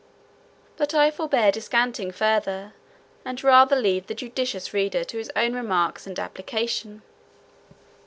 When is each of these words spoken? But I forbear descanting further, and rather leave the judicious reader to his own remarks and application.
But 0.77 0.95
I 0.95 1.11
forbear 1.11 1.51
descanting 1.51 2.09
further, 2.11 2.73
and 3.23 3.43
rather 3.43 3.75
leave 3.75 4.07
the 4.07 4.15
judicious 4.15 4.73
reader 4.73 5.03
to 5.03 5.17
his 5.19 5.31
own 5.35 5.53
remarks 5.53 6.07
and 6.07 6.17
application. 6.17 7.03